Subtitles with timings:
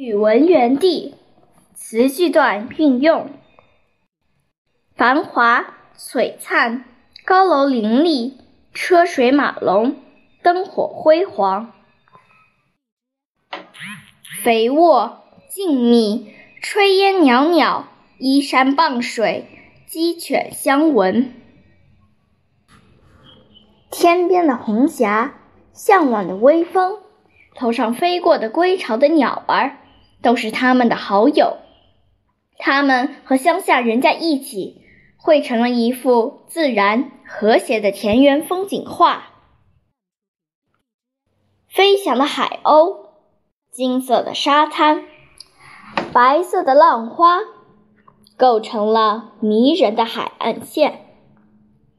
[0.00, 1.14] 语文园地
[1.74, 3.28] 词句段运用：
[4.96, 6.86] 繁华璀璨，
[7.26, 8.38] 高楼林立，
[8.72, 9.96] 车水马龙，
[10.42, 11.66] 灯火辉煌；
[14.42, 16.32] 肥沃静谧，
[16.62, 17.84] 炊烟袅袅，
[18.18, 19.44] 依山傍水，
[19.86, 21.34] 鸡犬相闻。
[23.90, 25.34] 天边的红霞，
[25.74, 27.00] 向晚的微风，
[27.54, 29.76] 头上飞过的归巢的鸟儿。
[30.22, 31.58] 都是他们的好友，
[32.58, 34.82] 他们和乡下人在一起，
[35.16, 39.26] 绘成了一幅自然和谐的田园风景画。
[41.68, 43.10] 飞翔的海鸥，
[43.70, 45.04] 金色的沙滩，
[46.12, 47.38] 白色的浪花，
[48.36, 51.09] 构成了迷人的海岸线。